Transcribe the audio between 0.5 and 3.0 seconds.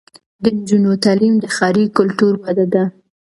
نجونو تعلیم د ښاري کلتور وده ده.